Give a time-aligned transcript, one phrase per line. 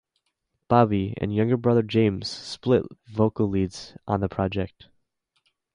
[0.67, 4.87] Bobby and younger brother James split vocal leads on the project.